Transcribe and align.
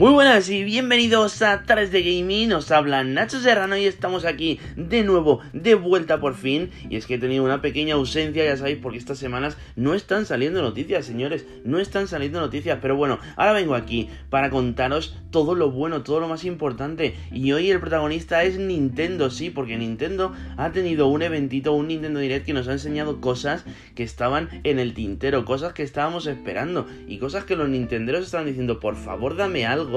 Muy 0.00 0.12
buenas 0.12 0.48
y 0.48 0.64
bienvenidos 0.64 1.42
a 1.42 1.64
3 1.64 1.92
de 1.92 2.02
Gaming, 2.02 2.54
os 2.54 2.70
habla 2.70 3.04
Nacho 3.04 3.38
Serrano 3.38 3.76
y 3.76 3.84
estamos 3.84 4.24
aquí 4.24 4.58
de 4.74 5.02
nuevo, 5.02 5.40
de 5.52 5.74
vuelta 5.74 6.20
por 6.20 6.36
fin. 6.36 6.70
Y 6.88 6.96
es 6.96 7.04
que 7.04 7.16
he 7.16 7.18
tenido 7.18 7.44
una 7.44 7.60
pequeña 7.60 7.96
ausencia, 7.96 8.42
ya 8.42 8.56
sabéis, 8.56 8.78
porque 8.80 8.96
estas 8.96 9.18
semanas 9.18 9.58
no 9.76 9.92
están 9.92 10.24
saliendo 10.24 10.62
noticias, 10.62 11.04
señores 11.04 11.44
No 11.66 11.78
están 11.78 12.08
saliendo 12.08 12.40
noticias, 12.40 12.78
pero 12.80 12.96
bueno, 12.96 13.18
ahora 13.36 13.52
vengo 13.52 13.74
aquí 13.74 14.08
para 14.30 14.48
contaros 14.48 15.18
todo 15.30 15.54
lo 15.54 15.70
bueno, 15.70 16.02
todo 16.02 16.18
lo 16.18 16.28
más 16.28 16.46
importante. 16.46 17.14
Y 17.30 17.52
hoy 17.52 17.70
el 17.70 17.78
protagonista 17.78 18.42
es 18.42 18.58
Nintendo, 18.58 19.28
sí, 19.28 19.50
porque 19.50 19.76
Nintendo 19.76 20.32
ha 20.56 20.72
tenido 20.72 21.08
un 21.08 21.20
eventito, 21.20 21.74
un 21.74 21.88
Nintendo 21.88 22.20
Direct 22.20 22.46
que 22.46 22.54
nos 22.54 22.68
ha 22.68 22.72
enseñado 22.72 23.20
cosas 23.20 23.66
que 23.94 24.02
estaban 24.02 24.48
en 24.64 24.78
el 24.78 24.94
tintero 24.94 25.44
Cosas 25.44 25.74
que 25.74 25.82
estábamos 25.82 26.26
esperando 26.26 26.86
y 27.06 27.18
cosas 27.18 27.44
que 27.44 27.54
los 27.54 27.68
nintenderos 27.68 28.24
estaban 28.24 28.46
diciendo, 28.46 28.80
por 28.80 28.96
favor 28.96 29.36
dame 29.36 29.66
algo 29.66 29.89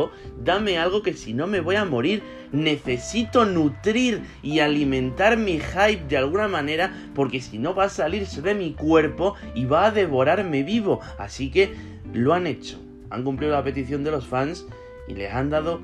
dame 0.44 0.78
algo 0.78 1.02
que 1.02 1.14
si 1.14 1.34
no 1.34 1.48
me 1.48 1.60
voy 1.60 1.76
a 1.76 1.86
morir. 1.86 2.24
Necesito 2.52 3.46
nutrir 3.46 4.22
y 4.44 4.60
alimentar 4.60 5.38
mi 5.38 5.60
hype 5.60 6.06
de 6.08 6.18
alguna 6.18 6.48
manera 6.48 6.94
porque 7.16 7.42
si 7.42 7.58
no 7.58 7.74
va 7.74 7.86
a 7.86 7.90
salirse 7.90 8.42
de 8.42 8.54
mi 8.54 8.74
cuerpo 8.74 9.36
y 9.56 9.66
va 9.66 9.86
a 9.86 9.92
devorarme 9.92 10.64
vivo. 10.64 11.00
Así 11.18 11.50
que 11.50 11.74
lo 12.14 12.34
han 12.34 12.48
hecho. 12.48 12.80
Han 13.10 13.24
cumplido 13.24 13.54
la 13.54 13.64
petición 13.64 14.04
de 14.04 14.12
los 14.12 14.28
fans 14.28 14.66
y 15.08 15.14
les 15.14 15.34
han 15.34 15.50
dado 15.50 15.82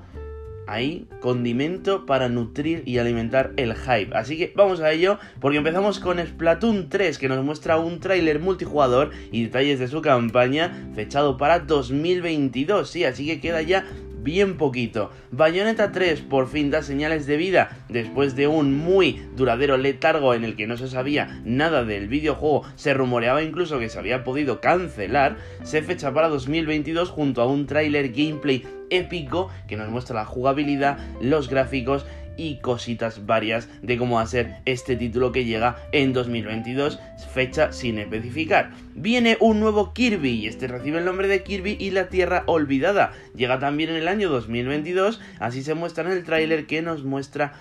ahí 0.70 1.08
condimento 1.20 2.06
para 2.06 2.30
nutrir 2.30 2.84
y 2.86 2.98
alimentar 2.98 3.54
el 3.58 3.76
hype. 3.76 4.16
Así 4.16 4.38
que 4.38 4.54
vamos 4.56 4.80
a 4.82 4.92
ello 4.92 5.18
porque 5.40 5.58
empezamos 5.58 6.00
con 6.00 6.20
Splatoon 6.20 6.90
3 6.90 7.18
que 7.18 7.28
nos 7.28 7.44
muestra 7.44 7.78
un 7.78 8.00
tráiler 8.00 8.40
multijugador 8.40 9.12
y 9.32 9.44
detalles 9.44 9.80
de 9.80 9.88
su 9.88 10.02
campaña 10.02 10.92
fechado 10.94 11.38
para 11.38 11.60
2022. 11.60 12.90
Sí, 12.90 13.04
así 13.04 13.26
que 13.26 13.40
queda 13.40 13.62
ya 13.62 13.86
bien 14.24 14.58
poquito. 14.58 15.12
Bayonetta 15.32 15.92
3 15.92 16.22
por 16.22 16.48
fin 16.48 16.72
da 16.72 16.82
señales 16.82 17.26
de 17.26 17.38
vida 17.38 17.78
después 17.90 18.36
de 18.36 18.48
un 18.48 18.76
muy 18.76 19.22
duradero 19.36 19.78
letargo 19.78 20.34
en 20.34 20.44
el 20.44 20.56
que 20.56 20.68
no 20.68 20.78
se 20.78 20.88
sabía 20.88 21.42
nada 21.44 21.84
del 21.84 22.08
videojuego, 22.08 22.64
se 22.76 22.94
rumoreaba 22.94 23.44
incluso 23.44 23.80
que 23.80 23.90
se 23.90 24.00
había 24.00 24.24
podido 24.24 24.62
cancelar, 24.62 25.38
se 25.64 25.82
fecha 25.82 26.14
para 26.14 26.30
2022 26.30 27.10
junto 27.10 27.42
a 27.42 27.48
un 27.48 27.66
tráiler 27.66 28.10
gameplay 28.10 28.66
épico 28.90 29.50
que 29.68 29.78
nos 29.78 29.90
muestra 29.90 30.16
la 30.16 30.26
jugabilidad, 30.26 30.98
los 31.22 31.50
gráficos 31.50 32.06
y 32.40 32.56
cositas 32.62 33.26
varias 33.26 33.68
de 33.82 33.98
cómo 33.98 34.26
ser 34.26 34.62
este 34.64 34.96
título 34.96 35.34
que 35.34 35.44
llega 35.44 35.76
en 35.92 36.14
2022, 36.14 36.98
fecha 37.34 37.74
sin 37.74 38.00
especificar. 38.00 38.72
Viene 38.96 39.36
un 39.42 39.60
nuevo 39.60 39.94
Kirby 39.94 40.32
y 40.32 40.48
este 40.48 40.68
recibe 40.68 41.00
el 41.00 41.06
nombre 41.06 41.28
de 41.28 41.44
Kirby 41.44 41.76
y 41.78 41.92
la 41.92 42.08
Tierra 42.08 42.44
Olvidada. 42.46 43.12
Llega 43.36 43.60
también 43.60 43.90
en 43.90 43.98
el 43.98 44.08
año 44.08 44.30
2022, 44.30 45.20
así 45.40 45.64
se 45.64 45.74
muestra 45.74 46.06
en 46.06 46.12
el 46.12 46.24
tráiler 46.24 46.66
que 46.66 46.82
nos 46.82 47.04
muestra 47.04 47.54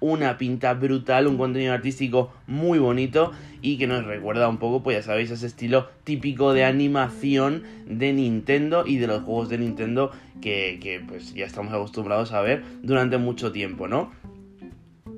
una 0.00 0.36
pinta 0.36 0.74
brutal, 0.74 1.26
un 1.26 1.38
contenido 1.38 1.72
artístico 1.72 2.32
muy 2.46 2.78
bonito 2.78 3.32
y 3.62 3.78
que 3.78 3.86
nos 3.86 4.04
recuerda 4.04 4.48
un 4.48 4.58
poco, 4.58 4.82
pues 4.82 4.98
ya 4.98 5.02
sabéis, 5.02 5.30
ese 5.30 5.46
estilo 5.46 5.88
típico 6.04 6.52
de 6.52 6.64
animación 6.64 7.62
de 7.86 8.12
Nintendo 8.12 8.84
y 8.86 8.98
de 8.98 9.06
los 9.06 9.22
juegos 9.22 9.48
de 9.48 9.58
Nintendo 9.58 10.10
que, 10.40 10.78
que 10.82 11.00
pues 11.00 11.34
ya 11.34 11.46
estamos 11.46 11.72
acostumbrados 11.72 12.32
a 12.32 12.42
ver 12.42 12.62
durante 12.82 13.16
mucho 13.16 13.52
tiempo, 13.52 13.88
¿no? 13.88 14.12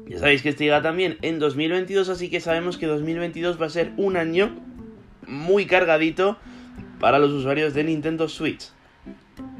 Ya 0.08 0.18
sabéis 0.18 0.42
que 0.42 0.48
este 0.48 0.64
llega 0.64 0.80
también 0.80 1.18
en 1.22 1.38
2022, 1.38 2.08
así 2.08 2.30
que 2.30 2.40
sabemos 2.40 2.78
que 2.78 2.86
2022 2.86 3.60
va 3.60 3.66
a 3.66 3.70
ser 3.70 3.92
un 3.98 4.16
año 4.16 4.56
muy 5.26 5.66
cargadito 5.66 6.38
para 6.98 7.18
los 7.18 7.30
usuarios 7.30 7.74
de 7.74 7.84
Nintendo 7.84 8.28
Switch. 8.28 8.70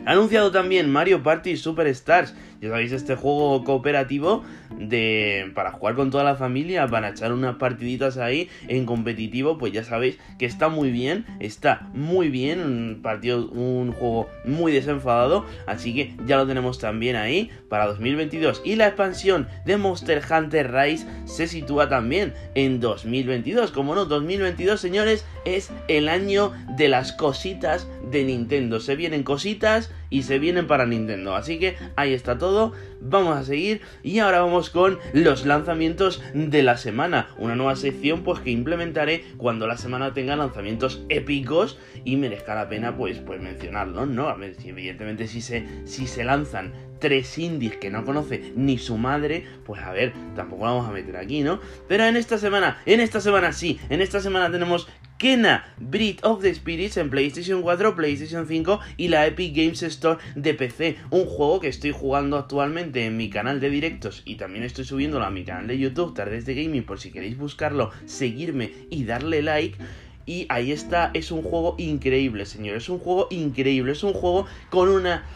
Ha 0.07 0.13
anunciado 0.13 0.51
también 0.51 0.91
Mario 0.91 1.23
Party 1.23 1.59
Superstars. 1.59 2.35
Ya 2.61 2.71
sabéis, 2.71 2.93
este 2.93 3.15
juego 3.15 3.63
cooperativo 3.63 4.43
de 4.77 5.53
para 5.55 5.71
jugar 5.71 5.95
con 5.95 6.11
toda 6.11 6.25
la 6.25 6.35
familia, 6.35 6.87
para 6.89 7.11
echar 7.11 7.33
unas 7.33 7.57
partiditas 7.57 8.17
ahí 8.17 8.49
en 8.67 8.85
competitivo, 8.85 9.59
pues 9.59 9.73
ya 9.73 9.85
sabéis 9.85 10.19
que 10.39 10.47
está 10.47 10.69
muy 10.69 10.91
bien, 10.91 11.25
está 11.39 11.89
muy 11.95 12.31
bien, 12.31 12.61
un 12.61 13.01
partido, 13.03 13.49
un 13.51 13.93
juego 13.93 14.29
muy 14.45 14.73
desenfadado, 14.73 15.47
así 15.67 15.95
que 15.95 16.15
ya 16.27 16.37
lo 16.37 16.47
tenemos 16.47 16.79
también 16.79 17.17
ahí 17.17 17.51
para 17.69 17.87
2022. 17.87 18.63
Y 18.65 18.75
la 18.77 18.89
expansión 18.89 19.47
de 19.65 19.77
Monster 19.77 20.23
Hunter 20.29 20.73
Rise 20.73 21.07
se 21.27 21.47
sitúa 21.47 21.89
también 21.89 22.35
en 22.55 22.81
2022. 22.81 23.71
Como 23.71 23.95
no, 23.95 24.05
2022, 24.05 24.81
señores, 24.81 25.25
es 25.45 25.71
el 25.87 26.09
año 26.09 26.53
de 26.77 26.89
las 26.89 27.13
cositas 27.13 27.87
de 28.11 28.25
Nintendo. 28.25 28.81
Se 28.81 28.97
vienen 28.97 29.23
cositas 29.23 29.91
y 30.11 30.23
se 30.23 30.39
vienen 30.39 30.67
para 30.67 30.87
Nintendo. 30.87 31.35
Así 31.35 31.59
que 31.59 31.77
ahí 31.97 32.13
está 32.13 32.39
todo. 32.39 32.73
Vamos 33.01 33.37
a 33.37 33.45
seguir 33.45 33.81
y 34.03 34.19
ahora 34.19 34.41
vamos 34.41 34.71
con 34.71 34.99
los 35.13 35.47
lanzamientos 35.47 36.23
de 36.35 36.63
la 36.63 36.77
semana. 36.77 37.29
Una 37.39 37.55
nueva 37.55 37.77
sección 37.77 38.23
pues 38.23 38.41
que 38.41 38.51
implementaré 38.51 39.25
cuando 39.37 39.67
la 39.67 39.77
semana 39.77 40.15
tenga 40.15 40.37
lanzamientos 40.37 41.03
épicos 41.09 41.79
y 42.05 42.17
merezca 42.17 42.55
la 42.55 42.69
pena 42.69 42.97
pues, 42.97 43.19
pues 43.19 43.41
mencionarlos, 43.41 44.09
¿no? 44.09 44.29
A 44.29 44.35
ver, 44.35 44.55
si 44.55 44.71
evidentemente 44.71 45.29
si 45.29 45.41
se, 45.41 45.67
si 45.85 46.07
se 46.07 46.25
lanzan 46.25 46.73
tres 46.99 47.39
indies 47.39 47.77
que 47.77 47.91
no 47.91 48.05
conoce 48.05 48.53
ni 48.57 48.79
su 48.79 48.97
madre, 48.97 49.45
pues 49.65 49.81
a 49.83 49.93
ver, 49.93 50.13
tampoco 50.35 50.65
la 50.65 50.73
vamos 50.73 50.89
a 50.89 50.93
meter 50.93 51.17
aquí, 51.17 51.43
¿no? 51.43 51.61
Pero 51.87 52.05
en 52.05 52.17
esta 52.17 52.39
semana, 52.39 52.79
en 52.87 53.01
esta 53.01 53.21
semana 53.21 53.53
sí, 53.53 53.79
en 53.89 54.01
esta 54.01 54.21
semana 54.21 54.51
tenemos 54.51 54.89
Kena 55.19 55.65
Breed 55.79 56.21
of 56.23 56.43
the 56.43 56.55
Spirits 56.55 56.97
en 56.97 57.11
PlayStation 57.11 57.61
4, 57.63 57.97
PlayStation 57.97 58.47
5 58.47 58.79
y 58.97 59.09
la 59.09 59.27
Epic 59.27 59.53
Games 59.53 59.83
Store 59.83 60.21
de 60.37 60.55
PC. 60.55 60.97
Un 61.11 61.27
juego 61.27 61.59
que 61.59 61.67
estoy 61.67 61.91
jugando 61.91 62.39
actualmente 62.39 63.05
en 63.05 63.17
mi 63.17 63.29
canal 63.29 63.59
de 63.59 63.69
directos 63.69 64.23
y 64.25 64.37
también 64.37 64.63
estoy 64.63 64.85
subiéndolo 64.85 65.25
a 65.25 65.31
mi 65.31 65.43
canal 65.45 65.67
de 65.67 65.77
YouTube, 65.77 66.15
Tardes 66.15 66.47
de 66.47 66.55
Gaming, 66.55 66.85
por 66.85 67.01
si 67.01 67.11
queréis 67.11 67.37
buscarlo, 67.37 67.91
seguirme 68.07 68.73
y 68.91 69.05
darle 69.05 69.43
like. 69.43 69.77
Y 70.25 70.47
ahí 70.51 70.71
está, 70.71 71.11
es 71.15 71.33
un 71.33 71.43
juego 71.43 71.75
increíble, 71.79 72.47
señores. 72.47 72.85
Es 72.85 72.89
un 72.89 73.01
juego 73.01 73.27
increíble. 73.31 73.93
Es 73.93 74.05
un 74.05 74.13
juego 74.13 74.47
con 74.71 74.89
una 74.89 75.27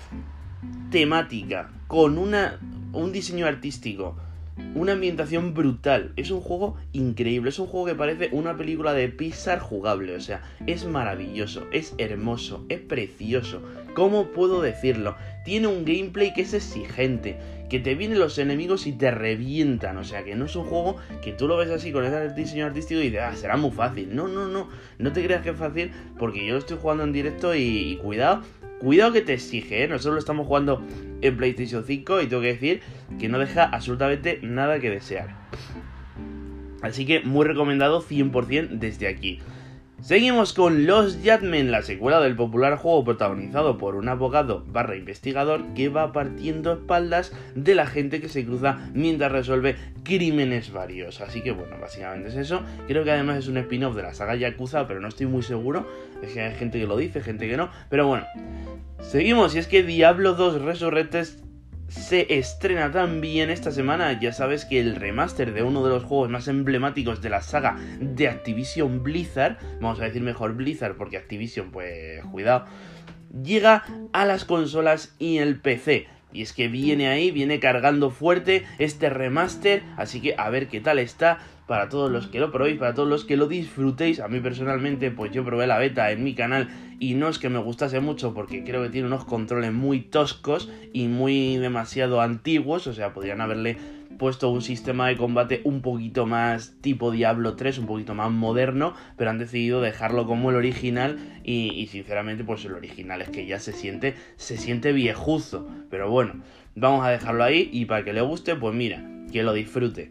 temática, 0.93 1.73
con 1.89 2.19
una, 2.19 2.61
un 2.93 3.11
diseño 3.11 3.47
artístico 3.47 4.17
una 4.75 4.93
ambientación 4.93 5.55
brutal. 5.55 6.13
Es 6.17 6.31
un 6.31 6.41
juego 6.41 6.77
increíble. 6.93 7.51
Es 7.51 7.59
un 7.59 7.67
juego 7.67 7.87
que 7.87 7.95
parece 7.95 8.29
una 8.33 8.57
película 8.57 8.93
de 8.93 9.09
Pixar 9.09 9.59
jugable. 9.61 10.15
O 10.17 10.21
sea, 10.21 10.43
es 10.67 10.85
maravilloso, 10.85 11.67
es 11.73 11.95
hermoso, 11.99 12.65
es 12.69 12.81
precioso. 12.81 13.63
¿Cómo 13.95 14.29
puedo 14.29 14.63
decirlo? 14.63 15.17
Tiene 15.45 15.67
un 15.67 15.85
gameplay 15.85 16.33
que 16.33 16.43
es 16.43 16.55
exigente. 16.55 17.37
Que 17.69 17.81
te 17.81 17.95
vienen 17.95 18.19
los 18.19 18.39
enemigos 18.39 18.87
y 18.87 18.93
te 18.93 19.11
revientan. 19.11 19.97
O 19.97 20.05
sea, 20.05 20.25
que 20.25 20.35
no 20.35 20.45
es 20.45 20.57
un 20.57 20.65
juego 20.65 20.97
que 21.23 21.33
tú 21.33 21.49
lo 21.49 21.57
ves 21.57 21.71
así 21.71 21.93
con 21.93 22.05
ese 22.05 22.31
diseño 22.35 22.67
artístico 22.67 23.01
y 23.01 23.05
dices, 23.05 23.21
ah, 23.23 23.35
será 23.35 23.57
muy 23.57 23.71
fácil. 23.71 24.15
No, 24.15 24.29
no, 24.29 24.47
no. 24.47 24.69
No 24.99 25.13
te 25.13 25.25
creas 25.25 25.43
que 25.43 25.51
es 25.51 25.57
fácil 25.57 25.91
porque 26.19 26.47
yo 26.47 26.53
lo 26.53 26.59
estoy 26.59 26.79
jugando 26.81 27.05
en 27.05 27.13
directo 27.13 27.55
y, 27.55 27.99
cuidado. 28.03 28.43
Cuidado 28.83 29.13
que 29.13 29.21
te 29.21 29.35
exige, 29.35 29.85
¿eh? 29.85 29.89
Nosotros 29.89 30.15
lo 30.15 30.19
estamos 30.19 30.45
jugando 30.45 30.85
en 31.21 31.37
PlayStation 31.37 31.85
5 31.85 32.21
y 32.21 32.27
tengo 32.27 32.43
que 32.43 32.49
decir 32.49 32.81
que 33.21 33.29
no 33.29 33.39
deja 33.39 33.63
absolutamente 33.63 34.41
nada 34.43 34.81
que 34.81 34.91
desear. 34.91 35.37
Así 36.83 37.07
que 37.07 37.21
muy 37.21 37.47
recomendado 37.47 38.03
100% 38.03 38.71
desde 38.71 39.07
aquí. 39.07 39.39
Seguimos 40.03 40.53
con 40.53 40.85
Los 40.85 41.19
Jadmen, 41.23 41.71
la 41.71 41.83
secuela 41.83 42.21
del 42.21 42.35
popular 42.35 42.77
juego 42.77 43.05
protagonizado 43.05 43.79
por 43.79 43.95
un 43.95 44.09
abogado 44.09 44.65
barra 44.67 44.97
investigador 44.97 45.63
que 45.77 45.91
va 45.91 46.13
partiendo 46.13 46.73
espaldas 46.73 47.33
de 47.55 47.77
la 47.77 47.87
gente 47.87 48.21
que 48.21 48.29
se 48.29 48.45
cruza 48.45 48.91
mientras 48.95 49.31
resuelve 49.31 49.77
crímenes 50.03 50.73
varios. 50.73 51.21
Así 51.21 51.41
que 51.41 51.53
bueno, 51.53 51.77
básicamente 51.81 52.31
es 52.31 52.35
eso. 52.35 52.63
Creo 52.89 53.05
que 53.05 53.13
además 53.13 53.39
es 53.39 53.47
un 53.47 53.59
spin-off 53.59 53.95
de 53.95 54.03
la 54.03 54.13
saga 54.13 54.35
Yakuza, 54.35 54.89
pero 54.89 54.99
no 54.99 55.07
estoy 55.07 55.27
muy 55.27 55.45
seguro. 55.45 55.89
Es 56.21 56.33
que 56.33 56.41
hay 56.41 56.55
gente 56.57 56.81
que 56.81 56.89
lo 56.89 56.97
dice, 56.97 57.21
gente 57.21 57.49
que 57.49 57.57
no. 57.57 57.71
Pero 57.89 58.09
bueno, 58.09 58.27
seguimos. 59.01 59.55
Y 59.55 59.61
es 59.61 59.69
que 59.69 59.85
Diablo 59.85 60.35
2 60.35 60.63
Resurrected 60.63 61.29
se 61.93 62.39
estrena 62.39 62.91
también 62.91 63.51
esta 63.51 63.71
semana. 63.71 64.19
Ya 64.19 64.33
sabes 64.33 64.65
que 64.65 64.81
el 64.81 64.97
remaster 64.97 65.53
de 65.53 65.63
uno 65.63 65.85
de 65.85 65.91
los 65.91 66.05
juegos 66.05 66.31
más 66.31 66.49
emblemáticos 66.49 67.21
de 67.21 67.31
la 67.31 67.43
saga 67.43 67.77
de 68.01 68.29
Activision 68.29 69.03
Blizzard, 69.03 69.59
vamos 69.81 70.01
a 70.01 70.05
decir 70.05 70.23
mejor 70.23 70.55
Blizzard 70.55 70.97
porque 70.97 71.19
Activision, 71.19 71.71
pues 71.71 72.25
cuidado, 72.33 72.65
llega 73.43 73.85
a 74.13 74.25
las 74.25 74.45
consolas 74.45 75.15
y 75.19 75.39
el 75.39 75.61
PC. 75.61 76.09
Y 76.33 76.43
es 76.43 76.53
que 76.53 76.69
viene 76.69 77.09
ahí, 77.09 77.31
viene 77.31 77.61
cargando 77.61 78.11
fuerte 78.11 78.65
este 78.79 79.11
remaster, 79.11 79.83
así 79.97 80.21
que 80.21 80.35
a 80.37 80.49
ver 80.51 80.69
qué 80.69 80.81
tal 80.81 80.99
está 80.99 81.39
para 81.67 81.89
todos 81.89 82.11
los 82.11 82.27
que 82.27 82.41
lo 82.41 82.51
probéis, 82.51 82.79
para 82.79 82.95
todos 82.95 83.09
los 83.09 83.25
que 83.25 83.37
lo 83.37 83.47
disfrutéis. 83.47 84.21
A 84.21 84.29
mí 84.29 84.41
personalmente, 84.41 85.11
pues 85.11 85.33
yo 85.33 85.45
probé 85.45 85.67
la 85.67 85.79
beta 85.79 86.11
en 86.11 86.25
mi 86.25 86.35
canal 86.35 86.69
y 86.99 87.15
no 87.15 87.29
es 87.29 87.39
que 87.39 87.49
me 87.49 87.59
gustase 87.59 88.01
mucho 88.01 88.35
porque 88.35 88.65
creo 88.65 88.83
que 88.83 88.91
tiene 88.91 89.07
unos 89.07 89.25
controles 89.25 89.73
muy 89.73 90.01
toscos 90.01 90.71
y 90.93 91.07
muy 91.09 91.57
demasiado 91.57 92.21
antiguos, 92.21 92.87
o 92.87 92.93
sea, 92.93 93.13
podrían 93.13 93.41
haberle 93.41 93.77
puesto 94.19 94.51
un 94.51 94.63
sistema 94.63 95.09
de 95.09 95.17
combate 95.17 95.61
un 95.65 95.83
poquito 95.83 96.27
más 96.27 96.75
tipo 96.81 97.11
Diablo 97.11 97.57
3, 97.57 97.79
un 97.79 97.87
poquito 97.87 98.15
más 98.15 98.31
moderno, 98.31 98.95
pero 99.17 99.31
han 99.31 99.39
decidido 99.39 99.81
dejarlo 99.81 100.27
como 100.27 100.51
el 100.51 100.57
original 100.57 101.19
y, 101.45 101.73
y 101.75 101.87
sinceramente 101.87 102.45
pues 102.45 102.65
el 102.65 102.75
original 102.75 103.23
es 103.23 103.31
que 103.31 103.47
ya 103.47 103.59
se 103.59 103.73
siente, 103.73 104.15
se 104.37 104.57
siente 104.57 104.93
viejuzo, 104.93 105.69
pero 105.91 106.11
bueno, 106.11 106.43
vamos 106.75 107.05
a 107.05 107.11
dejarlo 107.11 107.45
ahí 107.45 107.69
y 107.73 107.85
para 107.87 108.05
que 108.05 108.13
le 108.13 108.21
guste 108.21 108.57
pues 108.57 108.75
mira, 108.75 109.05
que 109.33 109.43
lo 109.43 109.53
disfrute. 109.53 110.11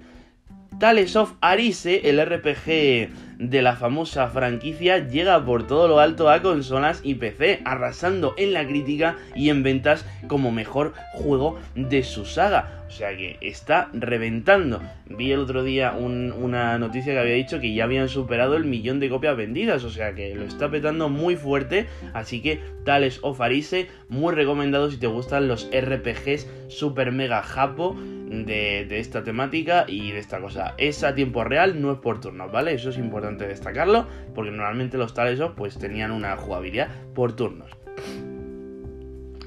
Tales 0.80 1.16
of 1.16 1.34
Arise, 1.42 2.10
el 2.10 2.20
RPG 2.26 3.31
de 3.42 3.64
la 3.64 3.76
famosa 3.76 4.28
franquicia, 4.28 5.00
llega 5.08 5.44
por 5.44 5.66
todo 5.66 5.88
lo 5.88 6.00
alto 6.00 6.30
a 6.30 6.42
consolas 6.44 7.02
y 7.04 7.16
PC, 7.16 7.62
arrasando 7.66 8.36
en 8.38 8.54
la 8.54 8.68
crítica 8.68 9.18
y 9.36 9.50
en 9.50 9.64
ventas 9.64 10.06
como 10.28 10.52
mejor 10.52 10.94
juego 11.14 11.60
de 11.76 12.04
su 12.04 12.26
saga. 12.26 12.82
O 12.88 12.92
sea 12.94 13.16
que 13.16 13.38
está 13.42 13.90
reventando. 13.94 14.82
Vi 15.08 15.32
el 15.32 15.40
otro 15.40 15.64
día 15.64 15.94
una 15.94 16.78
noticia 16.78 17.14
que 17.14 17.20
había 17.20 17.36
dicho 17.36 17.62
que 17.62 17.74
ya 17.74 17.86
habían 17.86 18.10
superado 18.10 18.58
el 18.58 18.66
millón 18.66 19.00
de 19.00 19.10
copias 19.10 19.38
vendidas. 19.38 19.86
O 19.86 19.90
sea 19.90 20.14
que 20.14 20.36
lo 20.36 20.44
está 20.44 20.70
petando 20.70 21.08
muy 21.08 21.38
fuerte. 21.38 21.88
Así 22.14 22.42
que 22.42 22.60
Tales 22.84 23.20
of 23.22 23.40
Arise, 23.40 23.88
muy 24.10 24.36
recomendado 24.36 24.92
si 24.92 24.98
te 24.98 25.08
gustan 25.08 25.48
los 25.48 25.70
RPGs 25.74 26.48
super 26.68 27.14
mega 27.14 27.42
japo 27.44 27.96
de, 28.32 29.00
esta 29.00 29.24
temática 29.24 29.86
y 29.88 30.12
de 30.12 30.20
esta 30.20 30.40
cosa. 30.40 30.74
Es 30.78 31.04
a 31.04 31.14
tiempo 31.14 31.44
real, 31.44 31.82
no 31.82 31.92
es 31.92 32.00
por 32.00 32.20
turnos, 32.20 32.52
¿vale? 32.52 32.74
Eso 32.74 32.90
es 32.90 32.98
importante 32.98 33.31
destacarlo, 33.38 34.08
porque 34.34 34.52
normalmente 34.52 34.98
los 34.98 35.14
tales 35.14 35.40
pues 35.56 35.78
tenían 35.78 36.12
una 36.12 36.36
jugabilidad 36.38 36.90
por 37.14 37.36
turnos. 37.36 37.70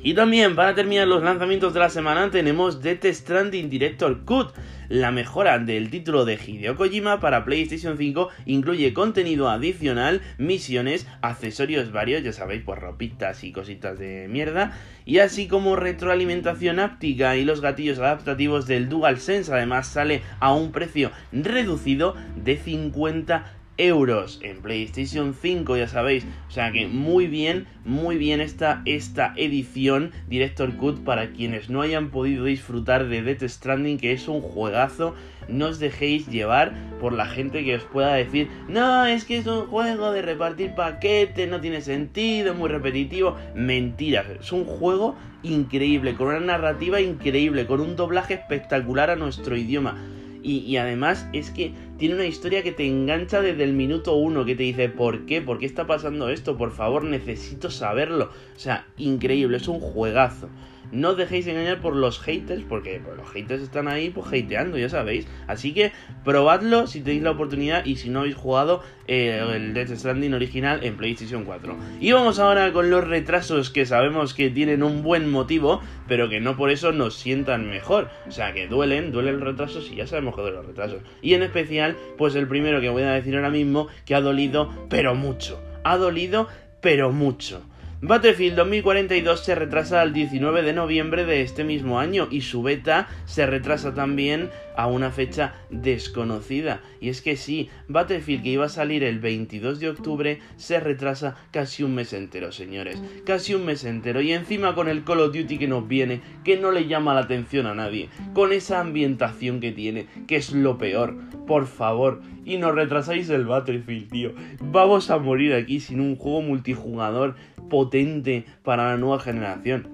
Y 0.05 0.13
también, 0.13 0.55
para 0.55 0.75
terminar 0.75 1.09
los 1.09 1.23
lanzamientos 1.23 1.73
de 1.73 1.81
la 1.81 1.89
semana, 1.89 2.31
tenemos 2.31 2.83
Death 2.83 3.07
Stranding 3.07 3.71
Director 3.71 4.23
Cut. 4.27 4.53
La 4.91 5.11
mejora 5.11 5.59
del 5.59 5.89
título 5.89 6.27
de 6.27 6.35
Hideo 6.35 6.77
Kojima 6.77 7.21
para 7.21 7.47
PlayStation 7.47 7.97
5 7.97 8.29
incluye 8.45 8.93
contenido 8.93 9.49
adicional, 9.49 10.21
misiones, 10.37 11.07
accesorios 11.23 11.91
varios, 11.91 12.23
ya 12.23 12.35
sabéis, 12.35 12.63
pues 12.67 12.79
ropitas 12.81 13.45
y 13.45 13.53
cositas 13.53 13.99
de 13.99 14.29
mierda, 14.29 14.79
y 15.07 15.21
así 15.21 15.49
como 15.49 15.75
retroalimentación 15.75 16.81
áptica 16.81 17.39
y 17.39 17.47
los 17.47 17.63
gatillos 17.63 17.99
adaptativos 17.99 18.67
del 18.67 18.91
DualSense. 18.91 19.55
Además, 19.55 19.87
sale 19.87 20.21
a 20.39 20.53
un 20.53 20.71
precio 20.71 21.13
reducido 21.33 22.15
de 22.37 22.59
50 22.59 23.55
euros 23.77 24.41
en 24.43 24.61
PlayStation 24.61 25.35
5, 25.35 25.77
ya 25.77 25.89
sabéis. 25.89 26.27
O 26.49 26.51
sea 26.51 26.73
que 26.73 26.87
muy 26.87 27.27
bien, 27.27 27.67
muy 27.85 28.17
bien 28.17 28.41
esta, 28.41 28.83
esta 28.85 29.33
edición 29.37 30.13
Director 30.29 30.77
Cut 30.77 31.05
para 31.05 31.31
quienes 31.31 31.71
no 31.71 31.83
hayan 31.83 32.11
podido 32.11 32.45
disfrutar 32.45 33.09
de 33.09 33.23
Death 33.23 33.43
Stranding, 33.43 33.99
que 33.99 34.13
es 34.13 34.29
un 34.29 34.41
juegazo. 34.41 35.15
No 35.49 35.67
os 35.67 35.79
dejéis 35.79 36.27
llevar 36.29 36.73
por 37.01 37.13
la 37.13 37.27
gente 37.27 37.65
que 37.65 37.75
os 37.75 37.85
pueda 37.85 38.15
decir, 38.15 38.49
no, 38.69 39.05
es 39.05 39.25
que 39.25 39.39
es 39.39 39.47
un 39.47 39.67
juego 39.67 40.11
de 40.13 40.23
repartir 40.23 40.75
paquetes, 40.75 41.49
no 41.49 41.61
tiene 41.61 41.83
sentido, 41.83 42.53
es 42.53 42.59
muy 42.59 42.71
repetitivo. 42.71 43.37
Mentiras, 43.55 44.27
es 44.41 44.53
un 44.53 44.65
juego 44.65 45.17
increíble, 45.43 46.15
con 46.15 46.29
una 46.29 46.41
narrativa 46.41 47.01
increíble, 47.01 47.67
con 47.67 47.81
un 47.81 47.97
doblaje 47.97 48.35
espectacular 48.35 49.11
a 49.11 49.17
nuestro 49.17 49.57
idioma 49.57 49.97
y, 50.45 50.77
además 50.77 51.27
es 51.33 51.51
que 51.51 51.73
tiene 52.05 52.17
una 52.17 52.27
historia 52.27 52.63
que 52.63 52.73
te 52.73 52.87
engancha 52.87 53.41
desde 53.41 53.65
el 53.65 53.73
minuto 53.73 54.15
uno, 54.15 54.45
que 54.45 54.55
te 54.55 54.63
dice, 54.63 54.91
¿por 54.91 55.25
qué? 55.25 55.41
¿Por 55.41 55.59
qué 55.59 55.65
está 55.65 55.87
pasando 55.87 56.29
esto? 56.29 56.59
Por 56.59 56.71
favor, 56.71 57.03
necesito 57.03 57.71
saberlo. 57.71 58.25
O 58.55 58.59
sea, 58.59 58.87
increíble, 58.99 59.57
es 59.57 59.69
un 59.69 59.81
juegazo. 59.81 60.51
No 60.93 61.11
os 61.11 61.17
dejéis 61.17 61.47
engañar 61.47 61.81
por 61.81 61.97
los 61.97 62.21
haters, 62.21 62.63
porque 62.69 63.01
pues, 63.05 63.17
los 63.17 63.29
haters 63.31 63.63
están 63.63 63.89
ahí 63.89 64.11
pues 64.11 64.29
hateando, 64.29 64.79
ya 64.79 64.89
sabéis. 64.89 65.27
Así 65.47 65.73
que 65.75 65.93
probadlo 66.25 66.87
si 66.87 67.01
tenéis 67.01 67.23
la 67.23 67.33
oportunidad 67.33 67.85
y 67.85 67.97
si 67.97 68.11
no 68.11 68.21
habéis 68.21 68.37
jugado 68.37 68.83
eh, 69.07 69.43
el 69.55 69.75
Death 69.75 69.91
Stranding 69.91 70.35
original 70.35 70.85
en 70.85 70.97
PlayStation 70.97 71.45
4. 71.45 71.77
Y 72.01 72.13
vamos 72.13 72.39
ahora 72.39 72.73
con 72.73 72.91
los 72.91 73.03
retrasos 73.03 73.71
que 73.71 73.87
sabemos 73.87 74.35
que 74.35 74.51
tienen 74.51 74.83
un 74.83 75.03
buen 75.03 75.29
motivo, 75.31 75.81
pero 76.07 76.29
que 76.29 76.41
no 76.41 76.57
por 76.57 76.71
eso 76.71 76.93
nos 76.93 77.17
sientan 77.17 77.69
mejor. 77.69 78.09
O 78.29 78.31
sea, 78.31 78.53
que 78.53 78.69
duelen, 78.69 79.11
duelen 79.11 79.41
los 79.41 79.45
retrasos 79.49 79.91
y 79.91 79.97
ya 79.97 80.07
sabemos 80.07 80.37
que 80.37 80.43
duelen 80.43 80.59
los 80.59 80.67
retrasos. 80.67 81.03
Y 81.23 81.35
en 81.35 81.43
especial, 81.43 81.94
pues 82.17 82.35
el 82.35 82.49
primero 82.49 82.81
que 82.81 82.89
voy 82.89 83.03
a 83.03 83.13
decir 83.13 83.37
ahora 83.37 83.51
mismo, 83.51 83.89
que 84.05 84.15
ha 84.15 84.21
dolido, 84.21 84.71
pero 84.89 85.15
mucho. 85.15 85.61
Ha 85.85 85.97
dolido, 85.97 86.49
pero 86.81 87.13
mucho. 87.13 87.63
Battlefield 88.07 88.57
2042 88.57 89.43
se 89.43 89.55
retrasa 89.55 90.03
al 90.03 90.13
19 90.13 90.63
de 90.63 90.75
noviembre 90.75 91.25
de 91.25 91.41
este 91.41 91.65
mismo 91.65 91.99
año 91.99 92.29
y 92.31 92.43
su 92.43 92.63
beta 92.63 93.09
se 93.25 93.47
retrasa 93.47 93.95
también 93.95 94.51
a 94.77 94.87
una 94.87 95.11
fecha 95.11 95.55
desconocida. 95.71 96.81
Y 97.01 97.09
es 97.09 97.23
que 97.23 97.37
sí, 97.37 97.71
Battlefield 97.89 98.43
que 98.43 98.51
iba 98.51 98.67
a 98.67 98.69
salir 98.69 99.05
el 99.05 99.19
22 99.19 99.81
de 99.81 99.89
octubre 99.89 100.41
se 100.57 100.81
retrasa 100.81 101.37
casi 101.51 101.83
un 101.83 101.95
mes 101.95 102.13
entero, 102.13 102.53
señores. 102.53 103.01
Casi 103.25 103.55
un 103.55 103.65
mes 103.65 103.85
entero. 103.85 104.21
Y 104.21 104.33
encima 104.33 104.75
con 104.75 104.89
el 104.89 105.05
Call 105.05 105.21
of 105.21 105.35
Duty 105.35 105.59
que 105.59 105.69
nos 105.69 105.87
viene, 105.87 106.21
que 106.45 106.57
no 106.57 106.71
le 106.71 106.87
llama 106.87 107.15
la 107.15 107.21
atención 107.21 107.67
a 107.67 107.75
nadie. 107.75 108.09
Con 108.33 108.53
esa 108.53 108.81
ambientación 108.81 109.61
que 109.61 109.73
tiene, 109.73 110.07
que 110.27 110.37
es 110.37 110.53
lo 110.53 110.79
peor. 110.79 111.17
Por 111.47 111.67
favor. 111.67 112.23
Y 112.45 112.59
nos 112.59 112.75
retrasáis 112.75 113.31
el 113.31 113.47
Battlefield, 113.47 114.11
tío. 114.11 114.33
Vamos 114.61 115.11
a 115.11 115.19
morir 115.19 115.55
aquí 115.55 115.81
sin 115.81 116.01
un 116.01 116.17
juego 116.17 116.43
multijugador 116.43 117.37
potente 117.71 118.45
para 118.63 118.91
la 118.91 118.97
nueva 118.97 119.21
generación. 119.21 119.89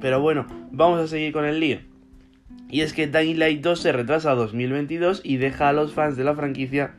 Pero 0.00 0.20
bueno, 0.20 0.46
vamos 0.70 1.00
a 1.00 1.06
seguir 1.06 1.32
con 1.32 1.44
el 1.44 1.60
lío. 1.60 1.95
Y 2.68 2.80
es 2.80 2.92
que 2.92 3.06
Dying 3.06 3.38
Light 3.38 3.62
2 3.62 3.80
se 3.80 3.92
retrasa 3.92 4.32
a 4.32 4.34
2022 4.34 5.20
y 5.24 5.36
deja 5.36 5.68
a 5.68 5.72
los 5.72 5.94
fans 5.94 6.16
de 6.16 6.24
la 6.24 6.34
franquicia 6.34 6.94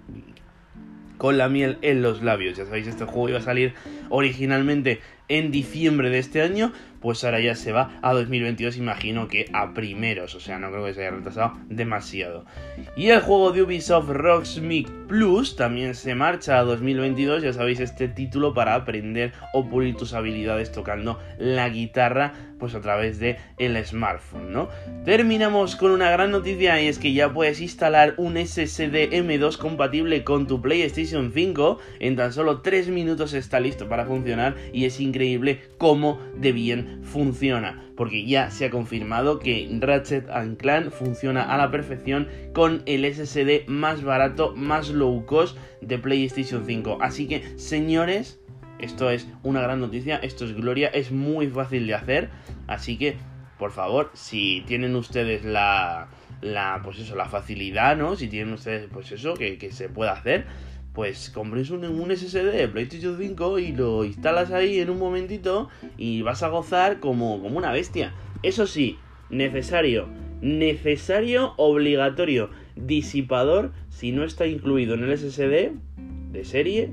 con 1.17 1.37
la 1.37 1.49
miel 1.49 1.77
en 1.81 2.01
los 2.01 2.21
labios. 2.23 2.57
Ya 2.57 2.65
sabéis, 2.65 2.87
este 2.87 3.05
juego 3.05 3.29
iba 3.29 3.39
a 3.39 3.41
salir 3.41 3.73
originalmente 4.09 5.01
en 5.29 5.51
diciembre 5.51 6.09
de 6.09 6.19
este 6.19 6.41
año, 6.41 6.71
pues 7.01 7.23
ahora 7.23 7.39
ya 7.39 7.55
se 7.55 7.71
va 7.71 7.99
a 8.01 8.13
2022, 8.13 8.77
imagino 8.77 9.27
que 9.27 9.45
a 9.53 9.73
primeros, 9.73 10.33
o 10.35 10.39
sea, 10.39 10.57
no 10.57 10.71
creo 10.71 10.85
que 10.85 10.93
se 10.93 11.01
haya 11.01 11.15
retrasado 11.15 11.53
demasiado. 11.69 12.45
Y 12.95 13.09
el 13.09 13.19
juego 13.19 13.51
de 13.51 13.61
Ubisoft 13.61 14.09
Rocksmith 14.09 14.89
Plus 15.07 15.55
también 15.55 15.95
se 15.95 16.15
marcha 16.15 16.57
a 16.57 16.63
2022, 16.63 17.43
ya 17.43 17.53
sabéis, 17.53 17.79
este 17.79 18.07
título 18.07 18.53
para 18.53 18.75
aprender 18.75 19.33
o 19.53 19.69
pulir 19.69 19.95
tus 19.95 20.13
habilidades 20.13 20.71
tocando 20.71 21.19
la 21.37 21.69
guitarra, 21.69 22.33
pues 22.59 22.73
a 22.73 22.81
través 22.81 23.19
de 23.19 23.37
smartphone, 23.85 24.51
¿no? 24.51 24.69
Terminamos 25.05 25.75
con 25.75 25.91
una 25.91 26.09
gran 26.09 26.31
noticia 26.31 26.81
y 26.81 26.87
es 26.87 26.97
que 26.97 27.13
ya 27.13 27.31
puedes 27.31 27.61
instalar 27.61 28.15
un 28.17 28.35
SSD 28.37 29.11
M2 29.11 29.57
compatible 29.57 30.23
con 30.23 30.47
tu 30.47 30.61
PlayStation 30.61 31.31
5, 31.31 31.79
en 31.99 32.15
tan 32.15 32.33
solo 32.33 32.61
3 32.61 32.89
minutos 32.89 33.33
está 33.33 33.59
listo 33.59 33.87
para 33.87 34.05
funcionar 34.05 34.55
y 34.73 34.85
es 34.85 34.99
increíble 34.99 35.16
cómo 35.77 36.19
de 36.35 36.51
bien 36.51 37.01
funciona, 37.03 37.83
porque 37.95 38.25
ya 38.25 38.51
se 38.51 38.65
ha 38.65 38.69
confirmado 38.69 39.39
que 39.39 39.67
Ratchet 39.79 40.27
Clan 40.57 40.91
funciona 40.91 41.43
a 41.43 41.57
la 41.57 41.71
perfección 41.71 42.27
con 42.53 42.83
el 42.85 43.05
SSD 43.05 43.67
más 43.67 44.03
barato, 44.03 44.53
más 44.55 44.89
low 44.89 45.25
cost 45.25 45.57
de 45.81 45.97
PlayStation 45.97 46.63
5. 46.65 46.99
Así 47.01 47.27
que, 47.27 47.57
señores, 47.57 48.39
esto 48.79 49.09
es 49.09 49.27
una 49.43 49.61
gran 49.61 49.79
noticia, 49.79 50.17
esto 50.17 50.45
es 50.45 50.53
gloria, 50.55 50.87
es 50.87 51.11
muy 51.11 51.47
fácil 51.47 51.87
de 51.87 51.95
hacer, 51.95 52.29
así 52.67 52.97
que, 52.97 53.17
por 53.57 53.71
favor, 53.71 54.11
si 54.13 54.63
tienen 54.67 54.95
ustedes 54.95 55.43
la, 55.43 56.09
la 56.41 56.81
pues 56.83 56.99
eso, 56.99 57.15
la 57.15 57.25
facilidad, 57.25 57.97
¿no? 57.97 58.15
Si 58.15 58.27
tienen 58.27 58.53
ustedes, 58.53 58.87
pues 58.91 59.11
eso, 59.11 59.33
que 59.33 59.71
se 59.71 59.89
pueda 59.89 60.11
hacer, 60.11 60.45
pues 60.97 61.29
compres 61.29 61.69
un, 61.69 61.83
SSD 61.83 62.53
de 62.53 62.67
PlayStation 62.67 63.19
5 63.19 63.59
y 63.59 63.71
lo 63.71 64.03
instalas 64.03 64.49
ahí 64.49 64.79
en 64.79 64.89
un 64.89 64.97
momentito 64.97 65.69
y 65.95 66.23
vas 66.23 66.41
a 66.41 66.47
gozar 66.47 66.99
como, 66.99 67.39
como 67.39 67.55
una 67.59 67.71
bestia. 67.71 68.15
Eso 68.41 68.65
sí, 68.65 68.97
necesario, 69.29 70.07
necesario, 70.41 71.53
obligatorio, 71.57 72.49
disipador, 72.75 73.73
si 73.89 74.11
no 74.11 74.23
está 74.23 74.47
incluido 74.47 74.95
en 74.95 75.03
el 75.03 75.15
SSD 75.15 75.73
de 76.31 76.43
serie, 76.43 76.89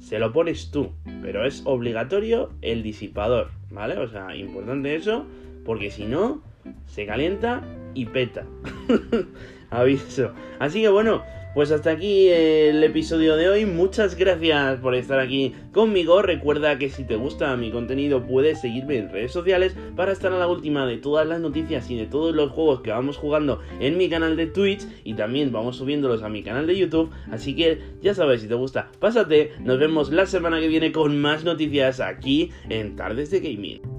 se 0.00 0.18
lo 0.18 0.32
pones 0.32 0.70
tú, 0.70 0.92
pero 1.20 1.44
es 1.44 1.60
obligatorio 1.66 2.50
el 2.62 2.82
disipador, 2.82 3.50
¿vale? 3.70 3.98
O 3.98 4.08
sea, 4.08 4.34
importante 4.34 4.96
eso, 4.96 5.26
porque 5.66 5.90
si 5.90 6.06
no, 6.06 6.42
se 6.86 7.04
calienta 7.04 7.62
y 7.92 8.06
peta. 8.06 8.46
Aviso. 9.70 10.32
Así 10.58 10.80
que 10.80 10.88
bueno, 10.88 11.22
pues 11.54 11.70
hasta 11.70 11.90
aquí 11.90 12.28
el 12.28 12.82
episodio 12.82 13.36
de 13.36 13.48
hoy. 13.48 13.64
Muchas 13.64 14.16
gracias 14.16 14.80
por 14.80 14.94
estar 14.94 15.20
aquí 15.20 15.54
conmigo. 15.72 16.20
Recuerda 16.20 16.78
que 16.78 16.90
si 16.90 17.04
te 17.04 17.16
gusta 17.16 17.56
mi 17.56 17.70
contenido 17.70 18.26
puedes 18.26 18.60
seguirme 18.60 18.98
en 18.98 19.10
redes 19.10 19.32
sociales 19.32 19.76
para 19.94 20.12
estar 20.12 20.32
a 20.32 20.38
la 20.38 20.48
última 20.48 20.86
de 20.86 20.98
todas 20.98 21.26
las 21.26 21.40
noticias 21.40 21.88
y 21.90 21.96
de 21.96 22.06
todos 22.06 22.34
los 22.34 22.50
juegos 22.50 22.80
que 22.80 22.90
vamos 22.90 23.16
jugando 23.16 23.60
en 23.80 23.96
mi 23.96 24.08
canal 24.08 24.36
de 24.36 24.46
Twitch 24.46 24.86
y 25.04 25.14
también 25.14 25.52
vamos 25.52 25.76
subiéndolos 25.76 26.22
a 26.22 26.28
mi 26.28 26.42
canal 26.42 26.66
de 26.66 26.76
YouTube. 26.76 27.10
Así 27.30 27.54
que 27.54 27.78
ya 28.02 28.14
sabes, 28.14 28.42
si 28.42 28.48
te 28.48 28.54
gusta, 28.54 28.90
pásate. 28.98 29.52
Nos 29.60 29.78
vemos 29.78 30.10
la 30.10 30.26
semana 30.26 30.58
que 30.58 30.68
viene 30.68 30.90
con 30.90 31.20
más 31.20 31.44
noticias 31.44 32.00
aquí 32.00 32.50
en 32.68 32.96
Tardes 32.96 33.30
de 33.30 33.40
Gaming. 33.40 33.93